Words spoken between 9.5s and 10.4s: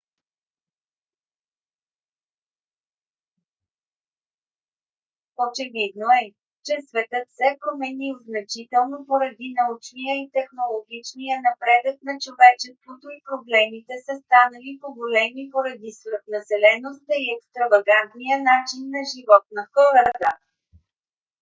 научния и